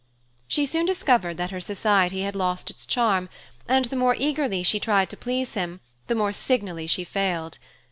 [0.47, 3.29] She soon discovered that her society had lost its charm,
[3.67, 7.59] and the more eagerly she tried to please him, the more signally she failed.